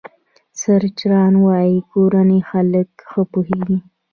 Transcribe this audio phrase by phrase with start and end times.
[0.61, 3.77] سرچران وايي کورني خلک ښه پوهېږي.